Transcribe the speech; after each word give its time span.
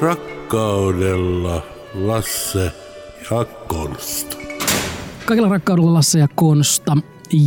Rakkaudella 0.00 1.62
Lasse 1.94 2.72
ja 3.30 3.44
Konsta. 3.44 4.36
Kaikilla 5.26 5.48
rakkaudella 5.48 5.94
Lasse 5.94 6.18
ja 6.18 6.28
Konsta. 6.34 6.96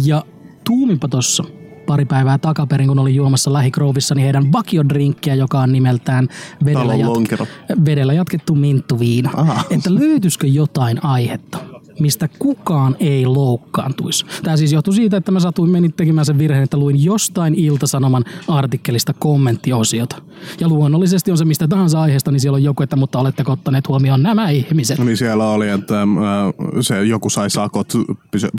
Ja 0.05 0.23
tuuminpa 0.63 1.07
tossa 1.07 1.43
pari 1.85 2.05
päivää 2.05 2.38
takaperin, 2.38 2.88
kun 2.88 2.99
olin 2.99 3.15
juomassa 3.15 3.54
lähikrouvissa, 3.54 4.15
niin 4.15 4.23
heidän 4.23 4.51
vakiodrinkkiä, 4.51 5.35
joka 5.35 5.59
on 5.59 5.71
nimeltään 5.71 6.27
vedellä, 6.65 7.08
lonkero. 7.08 7.46
vedellä 7.85 8.13
jatkettu 8.13 8.56
minttuviina. 8.56 9.31
Aha. 9.36 9.63
Että 9.70 9.96
löytyisikö 9.96 10.47
jotain 10.47 11.06
aihetta, 11.06 11.58
mistä 12.00 12.29
kukaan 12.40 12.96
ei 13.00 13.26
loukkaantuisi. 13.26 14.26
Tämä 14.44 14.58
siis 14.58 14.72
johtuu 14.72 14.94
siitä, 14.94 15.18
että 15.18 15.31
mä 15.31 15.40
satuin 15.40 15.72
menin 15.72 15.94
tekemään 15.94 16.26
sen 16.26 16.38
virheen, 16.38 16.63
että 16.63 16.77
luin 16.77 17.04
jostain 17.04 17.55
Ilta-Sanoman 17.55 18.23
artikkelista 18.48 19.13
kommenttiosiota. 19.13 20.22
Ja 20.59 20.67
luonnollisesti 20.67 21.31
on 21.31 21.38
se 21.38 21.45
mistä 21.45 21.67
tahansa 21.67 22.02
aiheesta, 22.02 22.31
niin 22.31 22.39
siellä 22.39 22.55
on 22.55 22.63
joku, 22.63 22.84
että 22.84 22.95
mutta 22.95 23.20
oletteko 23.20 23.52
ottaneet 23.52 23.88
huomioon 23.88 24.23
nämä 24.23 24.49
ihmiset. 24.49 24.99
Niin 24.99 25.17
siellä 25.17 25.48
oli, 25.49 25.70
että 25.70 26.02
äh, 26.02 26.07
se 26.81 27.05
joku 27.05 27.29
sai 27.29 27.49
sakot, 27.49 27.93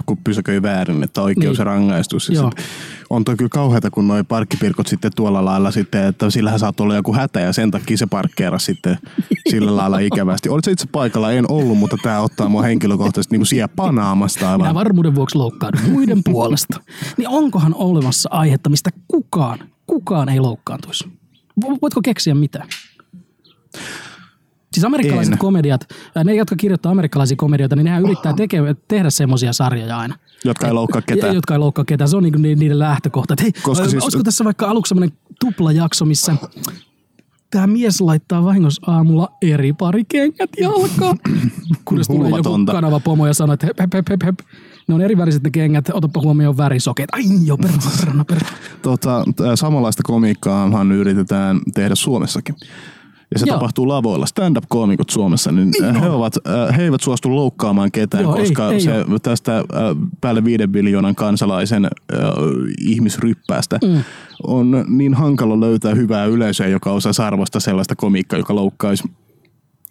kun 0.06 0.16
pysäköi 0.24 0.62
väärin, 0.62 1.02
että 1.02 1.22
oikeus 1.22 1.58
Niin. 1.58 1.60
ja 1.60 1.64
rangaistus. 1.64 2.28
Ja 2.28 2.34
sit 2.56 2.66
on 3.10 3.24
toi 3.24 3.36
kyllä 3.36 3.48
kauheata, 3.48 3.90
kun 3.90 4.08
noi 4.08 4.24
parkkipirkot 4.24 4.86
sitten 4.86 5.10
tuolla 5.16 5.44
lailla 5.44 5.70
sitten, 5.70 6.06
että 6.06 6.30
sillähän 6.30 6.58
saat 6.58 6.80
olla 6.80 6.94
joku 6.94 7.14
hätä 7.14 7.40
ja 7.40 7.52
sen 7.52 7.70
takia 7.70 7.96
se 7.96 8.06
parkkeerasi 8.06 8.66
sitten 8.66 8.98
sillä 9.50 9.76
lailla 9.76 9.98
ikävästi. 9.98 10.48
Olit 10.48 10.66
itse 10.66 10.86
paikalla? 10.92 11.32
En 11.32 11.44
ollut, 11.50 11.78
mutta 11.78 11.96
tämä 12.02 12.20
ottaa 12.20 12.48
mua 12.48 12.62
henkilökohtaisesti 12.62 13.38
niin 13.38 13.46
siellä 13.46 13.68
panaamasta 13.76 14.40
Minä 14.40 14.52
aivan. 14.52 14.74
varmuuden 14.74 15.14
vuoksi 15.14 15.38
loukkaannut 15.38 15.90
muiden 15.92 16.22
puolesta. 16.24 16.80
Niin 17.16 17.28
onkohan 17.28 17.74
olemassa 17.74 18.28
aihetta, 18.32 18.70
mistä 18.70 18.90
kukaan, 19.08 19.58
kukaan 19.86 20.28
ei 20.28 20.40
loukkaantuisi? 20.40 21.19
Vo- 21.64 21.78
Voitko 21.82 22.00
keksiä 22.04 22.34
mitään? 22.34 22.68
Siis 24.72 24.84
amerikkalaiset 24.84 25.32
En. 25.32 25.38
komediat, 25.38 25.88
ne 26.24 26.34
jotka 26.34 26.56
kirjoittaa 26.56 26.92
amerikkalaisia 26.92 27.36
komedioita, 27.36 27.76
niin 27.76 27.84
nehän 27.84 28.02
yrittää 28.02 28.32
teke, 28.32 28.58
tehdä 28.88 29.10
semmoisia 29.10 29.52
sarjoja 29.52 29.98
aina. 29.98 30.14
Jotka 30.44 30.66
ei 30.66 30.72
loukkaa 30.72 31.02
ketään. 31.02 31.34
Jotka 31.34 31.54
ei 31.54 31.58
loukkaa 31.58 31.84
ketään. 31.84 32.08
Se 32.10 32.16
on 32.16 32.22
niinku 32.22 32.38
ni- 32.38 32.54
niiden 32.54 32.78
lähtökohta. 32.78 33.34
Hei, 33.42 33.52
Koska 33.52 33.68
Koska 33.70 33.88
siis- 33.88 34.02
olisiko 34.04 34.22
tässä 34.22 34.44
vaikka 34.44 34.66
aluksi 34.70 34.88
semmoinen 34.88 35.16
tuplajakso, 35.40 36.04
missä 36.04 36.36
tämä 37.50 37.66
mies 37.66 38.00
laittaa 38.00 38.44
vahingossa 38.44 38.82
aamulla 38.92 39.28
eri 39.42 39.72
pari 39.72 40.04
kengät 40.08 40.50
jalkaan. 40.60 41.18
Kunnes 41.84 42.06
tulee 42.06 42.18
joku 42.18 42.36
Hulvatonta. 42.36 42.72
kanava 42.72 43.00
pomo 43.00 43.26
ja 43.26 43.34
sanoo, 43.34 43.54
että 43.54 43.66
hep, 43.66 43.78
hep, 43.80 43.92
hep, 43.94 44.08
hep, 44.10 44.22
hep. 44.24 44.38
Ne 44.90 44.94
on 44.94 45.00
eri 45.02 45.16
väriset 45.16 45.42
ne 45.42 45.50
kengät, 45.50 45.90
otapa 45.92 46.20
huomioon 46.20 46.56
värisokeet. 46.56 47.08
Ai 47.12 47.22
joo, 47.44 47.56
perna, 47.56 47.78
perna, 48.04 48.24
perna. 48.24 48.48
Tota, 48.82 49.24
t- 49.36 49.40
samanlaista 49.54 50.02
komiikkaahan 50.02 50.92
yritetään 50.92 51.60
tehdä 51.74 51.94
Suomessakin. 51.94 52.54
Ja 53.32 53.38
se 53.38 53.46
Joo. 53.46 53.56
tapahtuu 53.56 53.88
lavoilla. 53.88 54.26
Stand-up-koomikot 54.26 55.10
Suomessa, 55.10 55.52
niin, 55.52 55.70
niin 55.70 55.94
he, 55.94 56.10
ovat, 56.10 56.34
äh, 56.48 56.76
he 56.76 56.82
eivät 56.82 57.00
suostu 57.00 57.36
loukkaamaan 57.36 57.92
ketään, 57.92 58.22
Joo, 58.22 58.34
ei- 58.34 58.40
koska 58.40 58.72
ei 58.72 58.80
se, 58.80 58.98
oo. 58.98 59.18
tästä 59.18 59.58
äh, 59.58 59.64
päälle 60.20 60.44
viiden 60.44 60.72
biljoonan 60.72 61.14
kansalaisen 61.14 61.84
äh, 61.84 61.90
ihmisryppäästä 62.78 63.78
mm. 63.84 64.02
on 64.46 64.84
niin 64.88 65.14
hankala 65.14 65.60
löytää 65.60 65.94
hyvää 65.94 66.24
yleisöä, 66.24 66.66
joka 66.66 66.92
osaa 66.92 67.26
arvostaa 67.26 67.60
sellaista 67.60 67.96
komiikkaa, 67.96 68.38
joka 68.38 68.54
loukkaisi 68.54 69.04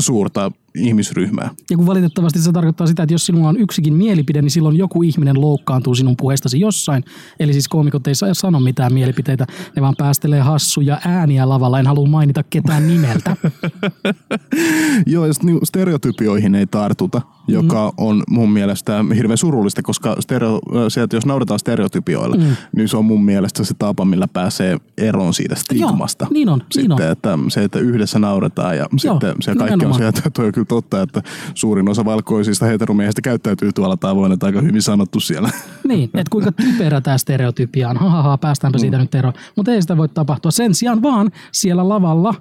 suurta 0.02 0.52
ihmisryhmää. 0.75 1.50
Ja 1.72 1.78
kun 1.78 1.86
valitettavasti 1.86 2.39
se 2.39 2.52
tarkoittaa 2.52 2.88
sitä, 2.88 3.03
että 3.03 3.14
jos 3.14 3.25
sinulla 3.25 3.50
on 3.50 3.58
yksikin 3.58 3.94
mielipide, 3.94 4.42
niin 4.42 4.52
silloin 4.52 4.78
joku 4.78 5.03
ihminen 5.03 5.42
loukkaantuu 5.42 5.95
sinun 5.95 6.17
puheestasi 6.17 6.59
jossain. 6.59 7.03
Eli 7.39 7.53
siis 7.53 7.67
koomikot 7.67 8.08
ei 8.08 8.16
saa 8.16 8.34
sano 8.34 8.59
mitään 8.59 8.94
mielipiteitä, 8.94 9.45
ne 9.76 9.81
vaan 9.81 9.95
päästelee 9.98 10.42
hassuja 10.42 11.02
ääniä 11.06 11.50
lavalla. 11.50 11.80
En 11.80 11.88
halua 11.88 12.08
mainita 12.08 12.44
ketään 12.44 12.88
nimeltä. 12.88 13.36
Joo, 15.06 15.26
ja 15.26 15.34
niinku 15.44 15.66
stereotypioihin 15.66 16.56
ei 16.56 16.67
tartuta, 16.67 17.22
joka 17.48 17.88
Mm. 17.89 17.94
on 17.98 18.23
mun 18.30 18.52
mielestä 18.52 19.06
hirveän 19.16 19.38
surullista, 19.38 19.81
koska 19.81 20.15
stereo, 20.20 20.60
se, 20.89 21.02
että 21.02 21.15
jos 21.15 21.26
nauretaan 21.26 21.60
stereotypioilla, 21.60 22.36
mm. 22.38 22.55
niin 22.76 22.88
se 22.89 22.98
on 22.98 23.05
mun 23.05 23.26
mielestä 23.26 23.64
se 23.64 23.73
tapa, 23.80 24.05
millä 24.05 24.27
pääsee 24.27 24.77
eroon 24.98 25.33
siitä 25.33 25.55
stigmasta. 25.55 26.27
niin 26.32 26.49
on, 26.49 26.60
sitten, 26.71 26.82
niin 26.98 27.05
on. 27.05 27.11
Että 27.11 27.38
se, 27.49 27.64
että 27.64 27.80
yhdessä 27.80 28.20
nauretaan 28.20 28.77
ja 28.77 28.88
Joo, 29.04 29.14
sitten 29.14 29.36
se 29.42 29.55
kaikki 29.55 29.73
on 29.73 29.80
nimenomaan. 29.80 29.99
se, 30.02 30.08
että 30.08 30.30
toi 30.30 30.45
on 30.45 30.58
kyllä 30.59 30.81
totta, 30.81 31.02
että 31.02 31.21
suurin 31.55 31.89
osa 31.89 32.05
valkoisista 32.05 32.65
heteromiehistä 32.65 33.21
käyttäytyy 33.21 33.71
tuolla 33.73 33.97
tavoin, 33.97 34.31
että 34.31 34.45
aika 34.45 34.61
hyvin 34.61 34.81
sanottu 34.81 35.20
siellä. 35.20 35.49
Niin, 35.87 36.03
että 36.03 36.30
kuinka 36.31 36.52
typerä 36.52 37.02
tämä 37.02 37.17
stereotypia 37.17 37.89
on. 37.89 37.97
Hahaha, 37.97 38.37
päästäänpä 38.37 38.77
siitä 38.77 38.97
nyt 38.97 39.15
eroon. 39.15 39.33
Mutta 39.55 39.71
ei 39.71 39.81
sitä 39.81 39.97
voi 39.97 40.09
tapahtua. 40.09 40.52
Sen 40.52 40.75
sijaan 40.75 41.02
vaan 41.02 41.31
siellä 41.52 41.89
lavalla 41.89 42.33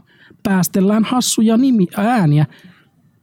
päästellään 0.43 1.05
hassuja 1.05 1.57
nimi, 1.57 1.87
ääniä 1.97 2.47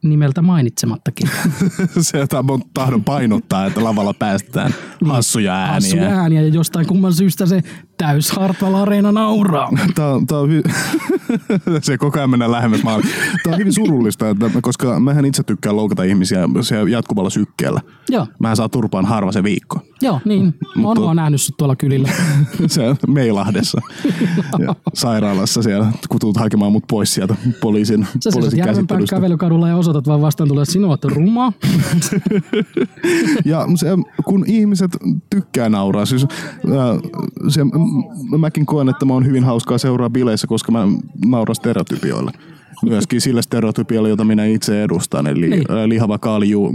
nimeltä 0.04 0.42
mainitsemattakin. 0.42 1.30
se, 2.02 2.28
mun 2.44 2.62
tahdon 2.74 3.04
painottaa, 3.04 3.66
että 3.66 3.84
lavalla 3.84 4.14
päästetään 4.14 4.72
hassuja 5.06 5.56
ääniä. 5.56 5.74
Hassuja 5.74 6.10
ääniä 6.10 6.42
ja 6.42 6.48
jostain 6.48 6.88
kumman 6.88 7.14
syystä 7.14 7.46
se 7.46 7.62
täys 7.98 8.32
Hartwall 8.32 8.76
Areena 8.76 9.12
nauraa. 9.12 9.70
Tää, 9.96 10.14
on- 10.14 10.28
tää 10.28 10.40
on 10.40 10.50
hy- 10.50 10.72
se 11.82 11.98
koko 11.98 12.20
ajan 12.20 12.30
mennään 12.30 12.52
lähemmäs 12.52 12.84
maaliin. 12.84 13.10
Tämä 13.44 13.54
on 13.54 13.60
hyvin 13.60 13.74
surullista, 13.74 14.30
että, 14.30 14.50
koska 14.62 15.00
mähän 15.00 15.26
itse 15.26 15.44
tykkään 15.44 15.76
loukata 15.76 16.04
ihmisiä 16.04 16.40
se 16.62 16.76
jatkuvalla 16.90 17.30
sykkeellä. 17.30 17.82
Joo, 18.10 18.28
Mähän 18.40 18.56
saa 18.58 18.70
turpaan 18.70 19.06
harva 19.06 19.32
se 19.32 19.44
viikko. 19.44 19.80
joo, 20.02 20.20
niin. 20.26 20.54
Mä 20.82 20.88
oon 20.88 21.02
vaan 21.02 21.16
nähnyt 21.16 21.42
sut 21.42 21.58
tuolla 21.58 21.76
kylillä. 21.76 22.10
Se 22.68 22.96
Meilahdessa 23.08 23.82
ja 24.60 24.76
sairaalassa 24.94 25.62
siellä, 25.62 25.92
kun 26.10 26.20
tulet 26.20 26.38
hakemaan 26.38 26.72
mut 26.72 26.84
pois 26.90 27.14
sieltä 27.14 27.36
poliisin, 27.62 28.08
Sä 28.24 28.30
poliisin 28.34 28.64
käsittelystä. 28.64 29.16
kävelykadulla 29.16 29.68
ja 29.68 29.76
osoitat 29.78 30.08
vaan 30.08 30.22
vastaan 30.22 30.48
tulee, 30.48 30.62
että 30.62 30.74
sinua 30.74 30.90
oot 30.90 31.06
rumaa. 31.06 31.54
Ja 33.46 33.68
se, 33.76 33.88
kun 34.26 34.44
ihmiset 34.48 34.92
tykkää 35.30 35.70
nauraa, 35.70 36.06
siis 36.06 36.24
ää, 36.24 36.30
se, 37.50 37.62
mäkin 38.38 38.66
koen, 38.66 38.90
että 38.90 39.06
mä 39.06 39.14
oon 39.14 39.26
hyvin 39.26 39.44
hauskaa 39.44 39.78
seuraa 39.78 40.10
bileissä, 40.10 40.48
koska 40.48 40.72
mä 40.72 40.88
nauran 41.26 41.56
stereotypioille. 41.56 42.32
Myöskin 42.84 43.22
sillä 43.22 43.42
stereotypialla, 43.42 44.10
jota 44.10 44.24
minä 44.24 44.46
itse 44.46 44.84
edustan, 44.84 45.28
eli 45.28 45.50
Niin. 45.50 45.72
ää, 45.72 45.90
lihava 45.90 46.18
kalju, 46.18 46.66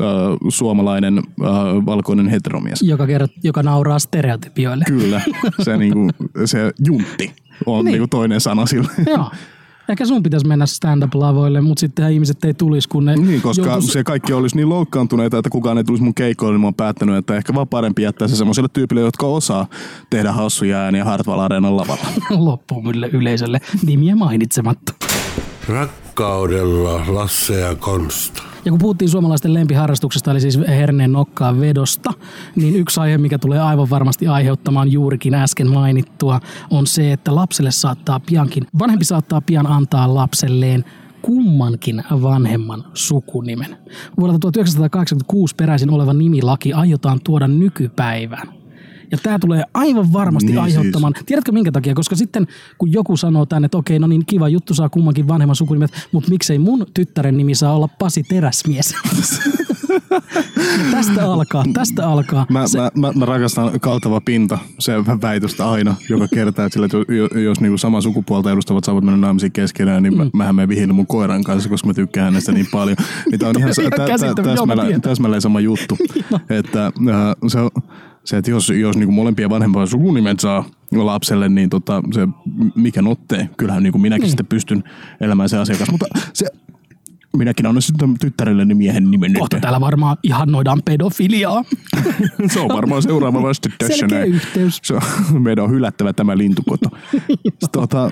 ää, 0.00 0.12
suomalainen 0.48 1.18
ää, 1.18 1.52
valkoinen 1.86 2.28
heteromies. 2.28 2.82
joka, 2.82 3.06
kerrot, 3.06 3.30
joka 3.44 3.62
nauraa 3.62 3.98
stereotypioille. 3.98 4.84
Kyllä, 4.88 5.20
se, 5.62 5.76
niinku, 5.76 6.10
se 6.44 6.72
juntti 6.86 7.32
on 7.66 7.84
Niin. 7.84 7.92
niinku 7.92 8.06
toinen 8.08 8.40
sana 8.40 8.66
sille. 8.66 8.88
Joo. 9.06 9.30
Ehkä 9.88 10.06
sun 10.06 10.22
pitäisi 10.22 10.46
mennä 10.46 10.66
stand-up-lavoille, 10.66 11.60
mutta 11.60 11.80
sitten 11.80 12.12
ihmiset 12.12 12.44
ei 12.44 12.54
tulisi, 12.54 12.88
kun 12.88 13.04
ne 13.04 13.16
Niin, 13.16 13.42
koska 13.42 13.66
joutuis- 13.66 13.92
se 13.92 14.04
kaikki 14.04 14.32
olisi 14.32 14.56
niin 14.56 14.68
loukkaantuneita, 14.68 15.38
että 15.38 15.50
kukaan 15.50 15.78
ei 15.78 15.84
tulisi 15.84 16.04
mun 16.04 16.14
keikoille, 16.14 16.52
niin 16.54 16.60
mä 16.60 16.66
oon 16.66 16.74
päättänyt, 16.74 17.16
että 17.16 17.36
ehkä 17.36 17.54
vaan 17.54 17.68
parempi 17.68 18.02
jättää 18.02 18.28
se 18.28 18.36
semmoiselle 18.36 18.68
tyypille, 18.72 19.00
jotka 19.00 19.26
osaa 19.26 19.66
tehdä 20.10 20.32
hassuja 20.32 20.78
ääniä 20.78 21.04
Hartwall 21.04 21.40
Areenan 21.40 21.76
lavalla. 21.76 22.06
loppuun 22.50 22.86
ylle- 22.94 23.10
yleisölle 23.12 23.60
nimiä 23.86 24.16
mainitsematta. 24.16 24.92
Rakkaudella 25.68 27.02
Lasse 27.08 27.60
ja 27.60 27.74
Konsta. 27.74 28.42
Ja 28.66 28.70
kun 28.70 28.78
puhuttiin 28.78 29.08
suomalaisten 29.08 29.54
lempiharrastuksesta, 29.54 30.30
eli 30.30 30.40
siis 30.40 30.58
herneen 30.68 31.12
nokkaa 31.12 31.60
vedosta, 31.60 32.12
niin 32.56 32.76
yksi 32.76 33.00
aihe, 33.00 33.18
mikä 33.18 33.38
tulee 33.38 33.60
aivan 33.60 33.90
varmasti 33.90 34.26
aiheuttamaan 34.26 34.92
juurikin 34.92 35.34
äsken 35.34 35.70
mainittua, 35.70 36.40
on 36.70 36.86
se, 36.86 37.12
että 37.12 37.34
lapselle 37.34 37.70
saattaa 37.70 38.20
piankin, 38.20 38.66
vanhempi 38.78 39.04
saattaa 39.04 39.40
pian 39.40 39.66
antaa 39.66 40.14
lapselleen 40.14 40.84
kummankin 41.22 42.02
vanhemman 42.22 42.84
sukunimen. 42.94 43.76
Vuodelta 44.18 44.38
1986 44.38 45.54
peräisin 45.54 45.90
oleva 45.90 46.12
nimilaki 46.12 46.72
aiotaan 46.72 47.20
tuoda 47.24 47.48
nykypäivään. 47.48 48.55
Ja 49.12 49.18
tämä 49.22 49.38
tulee 49.38 49.62
aivan 49.74 50.12
varmasti 50.12 50.46
Niin 50.46 50.54
niin 50.54 50.62
aiheuttamaan. 50.62 51.12
Siis. 51.16 51.26
Tiedätkö 51.26 51.52
minkä 51.52 51.72
takia? 51.72 51.94
Koska 51.94 52.16
sitten 52.16 52.46
kun 52.78 52.92
joku 52.92 53.16
sanoo 53.16 53.46
tänne, 53.46 53.66
että 53.66 53.78
okei, 53.78 53.98
no 53.98 54.06
niin 54.06 54.26
kiva 54.26 54.48
juttu 54.48 54.74
saa 54.74 54.88
kummankin 54.88 55.28
vanhemman 55.28 55.56
sukunimet, 55.56 55.90
mutta 56.12 56.30
miksei 56.30 56.58
mun 56.58 56.86
tyttären 56.94 57.36
nimi 57.36 57.54
saa 57.54 57.76
olla 57.76 57.88
Pasi 57.98 58.22
Teräsmies? 58.22 58.94
Tästä 60.90 61.32
alkaa, 61.32 61.64
tästä 61.72 62.08
alkaa. 62.08 62.46
Mä, 62.50 62.66
se, 62.66 62.78
mä, 62.78 62.90
mä, 62.94 63.12
mä 63.12 63.24
rakastan 63.24 63.80
kaltava 63.80 64.20
pinta, 64.20 64.58
se 64.78 64.92
väitöstä 65.22 65.70
aina, 65.70 65.94
joka 66.08 66.28
kertaa, 66.34 66.64
että, 66.66 66.74
sillä, 66.74 66.86
että 66.86 67.14
jos, 67.14 67.30
jos 67.44 67.60
niinku 67.60 67.78
samaa 67.78 68.00
sukupuolta 68.00 68.52
edustavat 68.52 68.84
saavat 68.84 69.04
mennä 69.04 69.20
naimisiin 69.20 69.52
keskenään, 69.52 70.02
niin 70.02 70.14
mm. 70.14 70.18
mä, 70.18 70.30
mähän 70.32 70.54
menen 70.54 70.68
vihille 70.68 70.92
mun 70.92 71.06
koiran 71.06 71.44
kanssa, 71.44 71.68
koska 71.68 71.86
mä 71.86 71.94
tykkään 71.94 72.24
hänestä 72.24 72.52
niin 72.52 72.66
paljon. 72.72 72.96
Niin 73.30 73.38
tää 73.38 73.48
on 73.48 73.54
ihan, 73.58 73.72
Ihan 73.80 73.90
tä, 73.90 74.42
tä, 74.92 75.00
täsmälleen 75.00 75.42
sama 75.42 75.60
juttu, 75.60 75.98
että 76.58 76.86
äh, 76.86 76.92
se, 77.48 77.60
on- 77.60 77.70
se, 78.26 78.36
että 78.36 78.50
jos, 78.50 78.68
jos 78.68 78.96
niinku 78.96 79.12
molempien 79.12 79.50
vanhempien 79.50 79.86
sukunimet 79.86 80.40
saa 80.40 80.64
lapselle, 80.92 81.48
niin 81.48 81.70
tota, 81.70 82.02
se 82.14 82.28
mikä 82.74 83.02
nottee, 83.02 83.48
kyllähän 83.56 83.82
niinku 83.82 83.98
minäkin 83.98 84.22
niin. 84.22 84.30
sitten 84.30 84.46
pystyn 84.46 84.84
elämään 85.20 85.48
se 85.48 85.58
asiakas, 85.58 85.90
mutta 85.90 86.06
se, 86.32 86.46
minäkin 87.36 87.66
annan 87.66 87.82
sitten 87.82 88.14
tyttärelleni 88.20 88.74
miehen 88.74 89.10
nimen 89.10 89.32
nyt. 89.32 89.38
kohta 89.38 89.60
täällä 89.60 89.80
varmaan 89.80 90.16
ihannoidaan 90.22 90.82
pedofiliaa. 90.84 91.64
Se 92.52 92.60
on 92.60 92.68
varmaan 92.68 93.02
seuraava 93.02 93.42
vasta 93.42 93.68
tässä 93.78 94.06
näin. 94.06 94.34
yhteys. 94.34 94.80
Se 94.82 94.94
on, 94.94 95.02
meidän 95.42 95.64
on 95.64 95.70
hylättävä 95.70 96.12
tämä 96.12 96.38
lintukoto. 96.38 96.90
tota, 97.72 98.04
äh, 98.04 98.10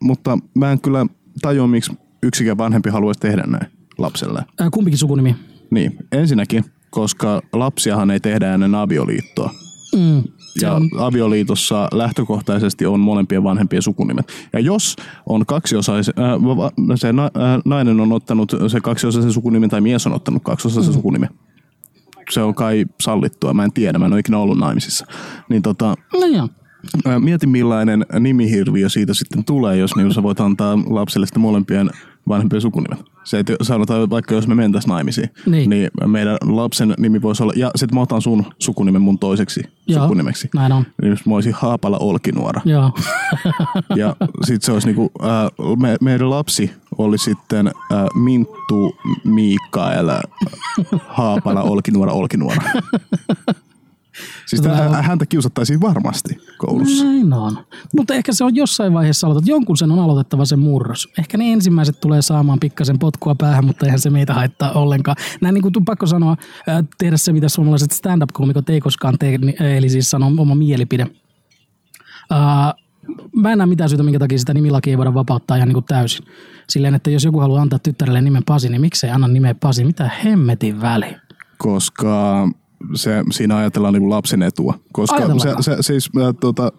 mutta 0.00 0.38
mä 0.54 0.72
en 0.72 0.80
kyllä 0.80 1.06
tajua, 1.42 1.66
miksi 1.66 1.92
yksikään 2.22 2.58
vanhempi 2.58 2.90
haluaisi 2.90 3.20
tehdä 3.20 3.42
näin 3.46 3.66
lapselle? 3.98 4.44
Kumpikin 4.72 4.98
sukunimi. 4.98 5.36
Niin, 5.70 5.96
ensinnäkin, 6.12 6.64
koska 6.94 7.42
lapsiahan 7.52 8.10
ei 8.10 8.20
tehdä 8.20 8.54
ennen 8.54 8.74
avioliittoa. 8.74 9.50
Mm. 9.96 10.22
Ja 10.60 10.72
on, 10.72 10.90
avioliitossa 10.98 11.88
lähtökohtaisesti 11.92 12.86
on 12.86 13.00
molempien 13.00 13.44
vanhempien 13.44 13.82
sukunimet. 13.82 14.32
Ja 14.52 14.60
jos 14.60 14.96
on 15.26 15.46
kaksiosaisen, 15.46 16.14
äh, 16.18 16.96
se 16.96 17.12
na, 17.12 17.24
äh, 17.24 17.30
nainen 17.64 18.00
on 18.00 18.12
ottanut 18.12 18.52
se 18.68 18.80
kaksiosaisen 18.80 19.32
sukunimen 19.32 19.70
tai 19.70 19.80
mies 19.80 20.06
on 20.06 20.12
ottanut 20.12 20.42
kaksiosaisen 20.42 20.92
mm. 20.92 20.96
sukunimen, 20.96 21.28
se 22.30 22.42
on 22.42 22.54
kai 22.54 22.84
sallittua, 23.00 23.54
mä 23.54 23.64
en 23.64 23.72
tiedä, 23.72 23.98
mä 23.98 24.06
en 24.06 24.12
ole 24.12 24.20
ikinä 24.20 24.38
ollut 24.38 24.58
naimisissa. 24.58 25.06
Niin 25.48 25.62
tota, 25.62 25.94
no 26.12 26.26
joo. 26.26 26.48
Ää, 27.04 27.20
Mieti 27.20 27.46
millainen 27.46 28.06
nimihirviö 28.20 28.88
siitä 28.88 29.14
sitten 29.14 29.44
tulee, 29.44 29.76
jos 29.76 29.96
niin 29.96 30.14
sä 30.14 30.22
voit 30.22 30.40
antaa 30.40 30.78
lapselle 30.86 31.26
sitten 31.26 31.42
molempien 31.42 31.90
vanhempien 32.28 32.60
sukunimet. 32.62 33.04
Se, 33.24 33.38
että 33.38 33.56
sanotaan 33.62 34.10
vaikka 34.10 34.34
jos 34.34 34.48
me 34.48 34.54
mentäisiin 34.54 34.90
naimisiin, 34.90 35.30
Niin. 35.46 35.70
niin 35.70 35.90
meidän 36.06 36.36
lapsen 36.42 36.94
nimi 36.98 37.22
voisi 37.22 37.42
olla, 37.42 37.52
ja 37.56 37.70
sitten 37.76 37.94
mä 37.96 38.02
otan 38.02 38.22
sun 38.22 38.44
sukunimen 38.58 39.02
mun 39.02 39.18
toiseksi 39.18 39.62
Joo, 39.86 40.02
sukunimeksi. 40.02 40.48
näin 40.54 40.72
on. 40.72 40.84
Niin 41.02 41.10
jos 41.10 41.26
mä 41.26 41.34
olisin 41.34 41.54
Haapala 41.54 41.98
Olkinuora. 41.98 42.60
Joo. 42.64 42.90
Ja 43.96 44.16
sitten 44.44 44.66
se 44.66 44.72
olisi 44.72 44.86
niinku, 44.86 45.10
ää, 45.22 45.48
me, 45.78 45.96
meidän 46.00 46.30
lapsi 46.30 46.70
oli 46.98 47.18
sitten 47.18 47.66
ää, 47.66 48.06
Minttu 48.14 48.96
Miikkael 49.24 50.08
Haapala 51.08 51.62
Olkinuora 51.62 52.12
Olkinuora. 52.12 52.62
Siis 54.46 54.62
Vähän- 54.64 54.90
tä- 54.90 55.02
häntä 55.02 55.26
kiusattaisiin 55.26 55.80
varmasti 55.80 56.38
koulussa. 56.58 57.04
Näin 57.04 57.32
on. 57.32 57.58
Mutta 57.96 58.14
ehkä 58.14 58.32
se 58.32 58.44
on 58.44 58.56
jossain 58.56 58.92
vaiheessa 58.92 59.26
aloitettu. 59.26 59.50
Jonkun 59.50 59.76
sen 59.76 59.90
on 59.92 59.98
aloitettava 59.98 60.44
se 60.44 60.56
murros. 60.56 61.08
Ehkä 61.18 61.38
ne 61.38 61.52
ensimmäiset 61.52 62.00
tulee 62.00 62.22
saamaan 62.22 62.60
pikkasen 62.60 62.98
potkua 62.98 63.34
päähän, 63.34 63.64
mutta 63.64 63.86
eihän 63.86 64.00
se 64.00 64.10
meitä 64.10 64.34
haittaa 64.34 64.72
ollenkaan. 64.72 65.16
Näin 65.40 65.54
niin 65.54 65.62
kuin 65.62 65.84
pakko 65.84 66.06
sanoa, 66.06 66.36
äh, 66.68 66.84
tehdä 66.98 67.16
se, 67.16 67.32
mitä 67.32 67.48
suomalaiset 67.48 67.90
stand-up-koomikot 67.90 68.70
ei 68.70 68.80
koskaan 68.80 69.18
tee, 69.18 69.38
niin- 69.38 69.62
eli 69.62 69.88
siis 69.88 70.10
sanoa 70.10 70.32
oma 70.38 70.54
mielipide. 70.54 71.06
Uh, 72.32 72.84
mä 73.42 73.52
en 73.52 73.58
näe 73.58 73.66
mitään 73.66 73.90
syytä, 73.90 74.02
minkä 74.02 74.18
takia 74.18 74.38
sitä 74.38 74.54
nimilakia 74.54 74.90
ei 74.90 74.98
voida 74.98 75.14
vapauttaa 75.14 75.56
ihan 75.56 75.68
niin 75.68 75.74
kuin 75.74 75.84
täysin. 75.84 76.26
Silleen, 76.68 76.94
että 76.94 77.10
jos 77.10 77.24
joku 77.24 77.40
haluaa 77.40 77.62
antaa 77.62 77.78
tyttärelle 77.78 78.20
nimen 78.20 78.42
Pasi, 78.44 78.68
niin 78.68 78.80
miksei 78.80 79.10
anna 79.10 79.28
nimeä 79.28 79.54
Pasi? 79.54 79.84
Mitä 79.84 80.10
hemmetin 80.24 80.80
väli? 80.80 81.16
koska 81.58 82.48
se, 82.94 83.24
siinä 83.32 83.56
ajatellaan 83.56 83.94
niin 83.94 84.10
lapsen 84.10 84.42
etua. 84.42 84.74
Koska 84.92 85.38
se, 85.38 85.54
se, 85.60 85.76
siis, 85.80 86.12
mä, 86.12 86.32
tota, 86.40 86.72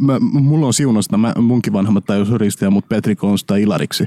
mä, 0.00 0.18
mulla 0.20 0.66
on 0.66 0.74
siunasta, 0.74 1.18
mä, 1.18 1.34
munkin 1.40 1.72
vanhemmat 1.72 2.04
tajus 2.04 2.32
ristiä 2.32 2.70
mut 2.70 2.88
Petri 2.88 3.16
Konsta 3.16 3.56
Ilariksi. 3.56 4.04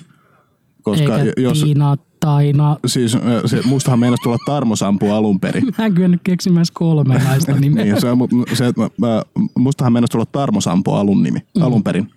Koska 0.82 1.18
Eikä 1.18 1.42
jos, 1.42 1.62
Tiina, 1.62 1.98
Taina. 2.26 2.78
siis 2.86 3.16
äh, 3.16 3.22
se, 3.46 3.62
mustahan 3.66 4.00
meinasi 4.00 4.24
tulla 4.24 4.38
Tarmo 4.46 4.76
Sampu 4.76 5.12
alun 5.12 5.40
perin. 5.40 5.64
Mä 5.78 5.86
en 5.86 5.94
kyennyt 5.94 6.22
keksimään 6.24 6.66
kolme 6.74 7.18
naista 7.18 7.52
nimeä. 7.60 7.84
niin, 7.84 8.02
se, 8.02 8.08
se, 8.54 8.74
mä, 8.98 9.22
mustahan 9.60 9.94
meinasi 9.94 10.12
tulla 10.12 10.26
Tarmo 10.26 10.62
Sampo 10.62 10.96
alun 10.96 11.24
nimi, 11.24 11.40
mm. 11.40 11.62
alun 11.62 11.84
perin. 11.84 12.10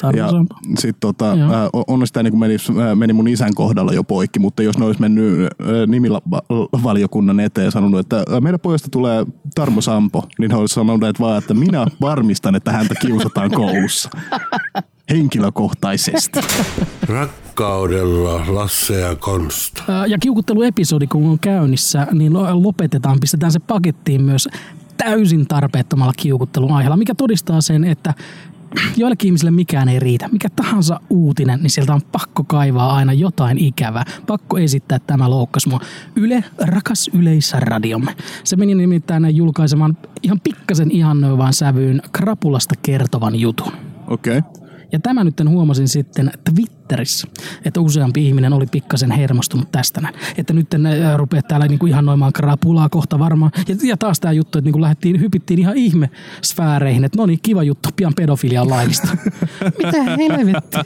Tarmo 0.00 0.18
ja 0.18 0.30
Sampo. 0.30 0.54
sitten 0.78 1.00
tota, 1.00 1.24
Joo. 1.24 1.52
ää, 1.52 1.68
on 1.86 2.06
sitä 2.06 2.22
niin 2.22 2.38
meni, 2.38 2.56
ää, 2.82 2.94
meni 2.94 3.12
mun 3.12 3.28
isän 3.28 3.54
kohdalla 3.54 3.92
jo 3.92 4.04
poikki, 4.04 4.38
mutta 4.38 4.62
jos 4.62 4.78
ne 4.78 4.84
olisi 4.84 5.00
mennyt 5.00 5.40
ää, 5.40 5.86
nimivaliokunnan 5.86 7.40
eteen 7.40 7.64
ja 7.64 7.70
sanonut, 7.70 8.00
että 8.00 8.24
meidän 8.40 8.60
pojasta 8.60 8.88
tulee 8.90 9.26
Tarmo 9.54 9.80
Sampo, 9.80 10.22
niin 10.38 10.50
he 10.50 10.56
olisivat 10.56 10.86
sanoneet 10.86 11.20
vaan, 11.20 11.38
että 11.38 11.54
minä 11.54 11.86
varmistan, 12.00 12.54
että 12.54 12.72
häntä 12.72 12.94
kiusataan 12.94 13.50
koulussa. 13.50 14.10
Henkilökohtaisesti. 15.10 16.40
Rakkaudella 17.08 18.42
Lasse 18.48 19.00
ja 19.00 19.16
Konsta. 19.16 19.82
Ja 20.06 20.18
kiukutteluepisodi, 20.18 21.06
kun 21.06 21.30
on 21.30 21.38
käynnissä, 21.38 22.06
niin 22.12 22.32
lo- 22.32 22.62
lopetetaan, 22.62 23.20
pistetään 23.20 23.52
se 23.52 23.58
pakettiin 23.58 24.22
myös 24.22 24.48
täysin 24.96 25.46
tarpeettomalla 25.46 26.12
kiukuttelun 26.16 26.72
aiheella, 26.72 26.96
mikä 26.96 27.14
todistaa 27.14 27.60
sen, 27.60 27.84
että 27.84 28.14
joillekin 28.96 29.28
ihmisille 29.28 29.50
mikään 29.50 29.88
ei 29.88 30.00
riitä. 30.00 30.28
Mikä 30.28 30.48
tahansa 30.56 31.00
uutinen, 31.10 31.60
niin 31.62 31.70
sieltä 31.70 31.94
on 31.94 32.02
pakko 32.12 32.44
kaivaa 32.44 32.94
aina 32.94 33.12
jotain 33.12 33.58
ikävää. 33.58 34.04
Pakko 34.26 34.58
esittää 34.58 34.98
tämä 34.98 35.30
loukkas 35.30 35.66
mua. 35.66 35.80
Yle, 36.16 36.44
rakas 36.58 37.10
yleisradiomme. 37.14 38.16
Se 38.44 38.56
meni 38.56 38.74
nimittäin 38.74 39.36
julkaisemaan 39.36 39.98
ihan 40.22 40.40
pikkasen 40.40 40.90
ihannoivaan 40.90 41.52
sävyyn 41.52 42.02
krapulasta 42.12 42.74
kertovan 42.82 43.36
jutun. 43.36 43.72
Okei. 44.06 44.38
Okay. 44.38 44.63
Ja 44.94 45.00
tämä 45.00 45.24
nyt 45.24 45.34
huomasin 45.48 45.88
sitten 45.88 46.30
Twitterissä, 46.54 47.28
että 47.64 47.80
useampi 47.80 48.26
ihminen 48.26 48.52
oli 48.52 48.66
pikkasen 48.66 49.10
hermostunut 49.10 49.72
tästä 49.72 50.00
näin. 50.00 50.14
Että 50.36 50.52
nyt 50.52 50.66
ne 50.78 51.16
rupeaa 51.16 51.42
täällä 51.42 51.66
niinku 51.66 51.86
ihan 51.86 52.04
noimaan 52.04 52.32
krapulaa 52.32 52.88
kohta 52.88 53.18
varmaan. 53.18 53.52
Ja, 53.68 53.76
ja 53.82 53.96
taas 53.96 54.20
tämä 54.20 54.32
juttu, 54.32 54.58
että 54.58 54.66
niinku 54.66 54.80
lähdettiin, 54.80 55.20
hypittiin 55.20 55.58
ihan 55.58 55.76
ihme 55.76 56.10
sfääreihin, 56.42 57.04
että 57.04 57.18
no 57.18 57.26
niin, 57.26 57.38
kiva 57.42 57.62
juttu, 57.62 57.88
pian 57.96 58.14
pedofilia 58.14 58.62
on 58.62 58.70
laillista. 58.70 59.08
Mitä 59.78 60.02
helvettiä? 60.02 60.84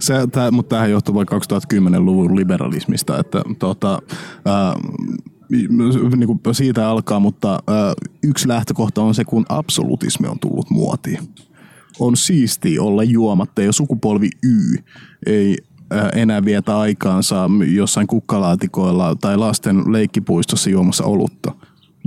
Se, 0.00 0.14
tää, 0.32 0.50
mutta 0.50 0.68
tämähän 0.68 0.90
johtuu 0.90 1.14
vain 1.14 1.28
2010-luvun 1.28 2.36
liberalismista, 2.36 3.18
että 3.18 3.42
tota, 3.58 3.98
ää, 4.46 4.74
niin 6.16 6.26
kuin 6.26 6.40
siitä 6.52 6.88
alkaa, 6.88 7.20
mutta 7.20 7.50
ää, 7.66 7.94
yksi 8.22 8.48
lähtökohta 8.48 9.02
on 9.02 9.14
se, 9.14 9.24
kun 9.24 9.46
absolutismi 9.48 10.28
on 10.28 10.38
tullut 10.38 10.70
muotiin. 10.70 11.18
On 11.98 12.16
siistiä 12.16 12.82
olla 12.82 13.02
juomatta 13.02 13.62
ja 13.62 13.72
sukupolvi 13.72 14.30
Y 14.42 14.76
ei 15.26 15.56
ää, 15.90 16.08
enää 16.08 16.44
vietä 16.44 16.78
aikaansa 16.78 17.50
jossain 17.74 18.06
kukkalaatikoilla 18.06 19.14
tai 19.14 19.36
lasten 19.36 19.92
leikkipuistossa 19.92 20.70
juomassa 20.70 21.04
olutta, 21.04 21.52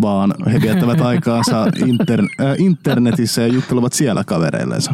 vaan 0.01 0.33
he 0.53 0.61
viettävät 0.61 1.01
aikaansa 1.11 1.67
inter, 1.85 2.21
ää, 2.39 2.55
internetissä 2.57 3.41
ja 3.41 3.47
juttelevat 3.47 3.93
siellä 3.93 4.23
kavereillensa. 4.23 4.93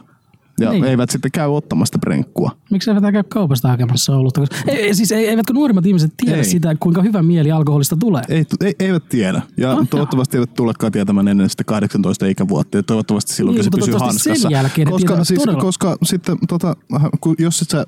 Ja 0.59 0.71
Niin. 0.71 0.83
eivät 0.83 1.09
sitten 1.09 1.31
käy 1.31 1.49
ottamasta 1.49 1.99
prenkkua. 1.99 2.51
Miksi 2.71 2.89
eivät 2.91 3.13
käy 3.13 3.23
kaupasta 3.23 3.67
hakemassa 3.67 4.15
olutta? 4.15 4.41
Ei, 4.67 4.95
siis 4.95 5.11
ei, 5.11 5.27
eivätkö 5.27 5.53
nuorimmat 5.53 5.85
ihmiset 5.85 6.11
tiedä 6.17 6.37
Ei. 6.37 6.43
sitä, 6.43 6.75
kuinka 6.79 7.01
hyvä 7.01 7.23
mieli 7.23 7.51
alkoholista 7.51 7.95
tulee? 7.97 8.23
Ei, 8.29 8.45
ei, 8.61 8.75
eivät 8.79 9.09
tiedä. 9.09 9.41
Ja 9.57 9.71
Ah, 9.71 9.87
toivottavasti 9.89 10.37
eivät 10.37 10.53
tulekaan 10.53 10.91
tietämään 10.91 11.27
ennen 11.27 11.49
sitä 11.49 11.63
18 11.63 12.25
ikävuotta. 12.25 12.77
Ja 12.77 12.83
toivottavasti 12.83 13.33
silloin 13.33 13.55
Niin, 13.55 13.65
niin, 13.65 13.73
se 13.73 13.77
pysyy 13.79 13.99
hanskassa. 13.99 14.41
sen 14.41 14.51
jälkeen 14.51 14.87
koska, 14.91 15.07
tietävät 15.07 15.27
siis, 15.27 15.39
todella. 15.39 15.61
koska 15.61 15.97
sitten, 16.03 16.37
tota, 16.47 16.75
kun, 17.21 17.35
jos, 17.39 17.61
et 17.61 17.69
sä, 17.69 17.85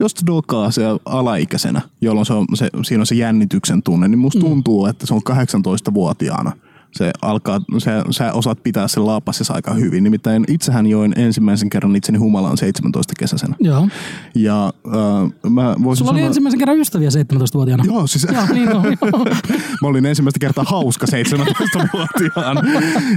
jos 0.00 0.14
dokaa 0.26 0.70
se 0.70 0.82
alaikäisenä, 1.04 1.80
jolloin 2.00 2.26
se 2.26 2.32
on, 2.32 2.46
se, 2.54 2.70
siinä 2.82 3.02
on 3.02 3.06
se 3.06 3.14
jännityksen 3.14 3.82
tunne, 3.82 4.08
niin 4.08 4.18
musta 4.18 4.38
Mm. 4.38 4.44
tuntuu, 4.44 4.86
että 4.86 5.06
se 5.06 5.14
on 5.14 5.20
18-vuotiaana. 5.22 6.52
Se 6.92 7.10
alkaa, 7.22 7.60
se, 7.78 7.90
sä 8.10 8.32
osaat 8.32 8.62
pitää 8.62 8.88
sen 8.88 9.06
laapasessa 9.06 9.54
aika 9.54 9.74
hyvin. 9.74 10.04
Nimittäin 10.04 10.44
itsehän 10.48 10.86
join 10.86 11.12
ensimmäisen 11.16 11.70
kerran 11.70 11.96
itseni 11.96 12.18
humalaan 12.18 12.56
17 12.56 13.14
kesäisenä. 13.18 13.56
Joo. 13.60 13.88
Ja 14.34 14.72
äh, 14.86 15.50
mä 15.50 15.74
voisin 15.84 15.98
Sulla 15.98 16.10
oli 16.10 16.18
sanoa... 16.18 16.26
ensimmäisen 16.26 16.58
kerran 16.58 16.78
ystäviä 16.78 17.08
17-vuotiaana. 17.08 17.84
Joo, 17.86 18.06
siis 18.06 18.26
Joo, 18.32 18.44
niin 18.52 18.76
on. 18.76 18.84
joo. 18.84 19.24
Mä 19.82 19.88
olin 19.88 20.06
ensimmäistä 20.06 20.38
kertaa 20.40 20.64
hauska 20.68 21.06
17-vuotiaan. 21.06 22.58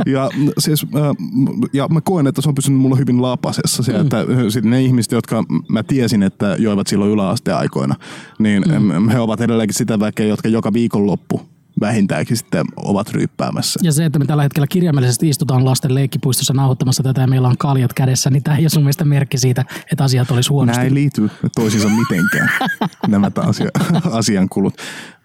Ja, 0.05 0.29
siis, 0.57 0.83
äh, 0.83 1.69
ja 1.73 1.87
mä 1.87 2.01
koen, 2.01 2.27
että 2.27 2.41
se 2.41 2.49
on 2.49 2.55
pysynyt 2.55 2.81
mulla 2.81 2.95
hyvin 2.95 3.21
lapasessa. 3.21 3.83
Se, 3.83 3.91
että 3.91 4.25
sit 4.49 4.65
ne 4.65 4.81
ihmiset, 4.81 5.11
jotka 5.11 5.43
mä 5.69 5.83
tiesin, 5.83 6.23
että 6.23 6.55
joivat 6.59 6.87
silloin 6.87 7.11
yläasteaikoina, 7.11 7.95
niin 8.39 8.63
mm. 8.79 9.09
he 9.09 9.19
ovat 9.19 9.41
edelleenkin 9.41 9.75
sitä 9.75 9.99
väkeä, 9.99 10.25
jotka 10.25 10.47
joka 10.47 10.73
viikonloppu 10.73 11.50
vähintäänkin 11.79 12.37
sitten 12.37 12.65
ovat 12.75 13.09
ryyppäämässä. 13.09 13.79
Ja 13.83 13.91
se, 13.91 14.05
että 14.05 14.19
me 14.19 14.25
tällä 14.25 14.43
hetkellä 14.43 14.67
kirjaimellisesti 14.67 15.29
istutaan 15.29 15.65
lasten 15.65 15.95
leikkipuistossa 15.95 16.53
nauhoittamassa 16.53 17.03
tätä 17.03 17.21
ja 17.21 17.27
meillä 17.27 17.47
on 17.47 17.57
kaljat 17.57 17.93
kädessä, 17.93 18.29
niin 18.29 18.43
tämä 18.43 18.57
ei 18.57 18.63
ole 18.63 18.69
sun 18.69 18.83
mielestä 18.83 19.05
merkki 19.05 19.37
siitä, 19.37 19.65
että 19.91 20.03
asiat 20.03 20.31
olisi 20.31 20.49
huonosti. 20.49 20.77
Nämä 20.77 20.87
ei 20.87 20.93
liity 20.93 21.29
toisiinsa 21.55 21.89
mitenkään, 21.89 22.49
nämä 23.07 23.31
asia, 23.35 23.69
asiankulut. 24.11 24.73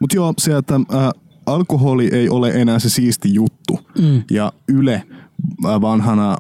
Mutta 0.00 0.17
joo, 0.17 0.35
se, 0.38 0.57
että 0.57 0.75
ä, 0.75 1.11
alkoholi 1.47 2.09
ei 2.12 2.29
ole 2.29 2.50
enää 2.50 2.79
se 2.79 2.91
siisti 2.91 3.35
juttu. 3.35 3.79
Mm. 3.99 4.23
Ja 4.31 4.53
Yle 4.69 5.03
vanhana 5.62 6.37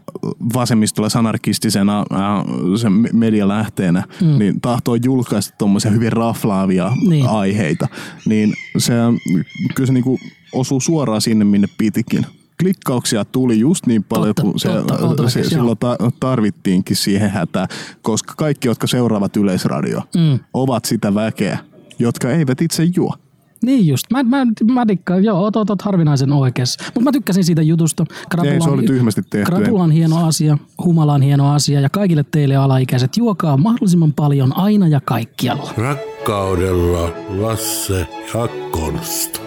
vasemmistolla 0.54 1.08
sanarkistisena 1.08 2.00
ä, 2.00 2.04
sen 2.80 2.92
me- 2.92 3.08
medialähteenä, 3.12 4.02
mm. 4.22 4.38
niin 4.38 4.60
tahtoo 4.60 4.94
julkaista 5.04 5.54
tuommoisia 5.58 5.90
hyvin 5.90 6.12
raflaavia 6.12 6.92
Niin. 7.08 7.28
aiheita. 7.28 7.88
Niin 8.26 8.52
se, 8.78 8.94
kyllä 9.74 9.86
se 9.86 9.92
niinku 9.92 10.18
osuu 10.52 10.80
suoraan 10.80 11.20
sinne, 11.20 11.44
minne 11.44 11.68
pitikin. 11.78 12.26
Klikkauksia 12.60 13.24
tuli 13.24 13.60
just 13.60 13.86
niin 13.86 14.04
paljon, 14.04 14.34
Totta, 14.34 14.42
kun 14.42 14.60
se, 14.60 14.68
totta, 14.98 15.28
se, 15.28 15.40
joo. 15.40 15.48
silloin 15.48 15.78
ta- 15.78 15.96
tarvittiinkin 16.20 16.96
siihen 16.96 17.30
hätään, 17.30 17.68
koska 18.02 18.34
kaikki, 18.36 18.68
jotka 18.68 18.86
seuraavat 18.86 19.36
Yleisradio, 19.36 20.02
Mm. 20.16 20.38
ovat 20.54 20.84
sitä 20.84 21.14
väkeä, 21.14 21.58
jotka 21.98 22.30
eivät 22.30 22.60
itse 22.62 22.84
juo. 22.96 23.14
Niin 23.66 23.86
just. 23.86 24.06
Mä, 24.12 24.22
mä, 24.22 24.46
mä 24.72 24.88
dikkaan, 24.88 25.24
joo, 25.24 25.38
oot, 25.38 25.56
oot, 25.56 25.70
oot 25.70 25.82
harvinaisen 25.82 26.32
oikeassa. 26.32 26.84
Mutta 26.86 27.00
mä 27.00 27.12
tykkäsin 27.12 27.44
siitä 27.44 27.62
jutusta. 27.62 28.04
Krapula 28.30 28.52
Ei, 28.54 28.60
se 28.60 28.68
on- 28.68 28.74
oli 28.74 28.86
tyhmästi 28.86 29.22
tehty. 29.30 29.44
Krapula 29.52 29.82
on 29.82 29.90
hieno 29.90 30.26
asia, 30.26 30.58
humala 30.84 31.12
on 31.14 31.22
hieno 31.22 31.52
asia 31.52 31.80
ja 31.80 31.88
kaikille 31.90 32.24
teille 32.30 32.56
alaikäiset 32.56 33.16
juokaa 33.16 33.56
mahdollisimman 33.56 34.12
paljon 34.12 34.56
aina 34.58 34.88
ja 34.88 35.00
kaikkialla. 35.04 35.74
Rakkaudella 35.76 37.10
Lasse 37.28 38.06
ja 38.34 38.48
Konsta. 38.70 39.45